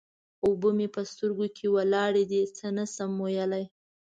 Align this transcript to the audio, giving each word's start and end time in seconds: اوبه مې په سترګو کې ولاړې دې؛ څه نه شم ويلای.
اوبه 0.45 0.69
مې 0.77 0.87
په 0.95 1.01
سترګو 1.11 1.47
کې 1.55 1.65
ولاړې 1.75 2.23
دې؛ 2.31 2.41
څه 2.57 2.67
نه 2.77 2.85
شم 2.93 3.11
ويلای. 3.23 3.65